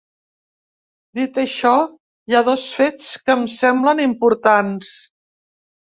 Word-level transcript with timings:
Dit 1.19 1.35
això, 1.43 1.73
hi 2.31 2.37
ha 2.39 2.43
dos 2.49 2.65
fets 2.79 3.07
que 3.27 3.35
em 3.41 3.45
semblem 3.59 4.03
importants. 4.11 4.95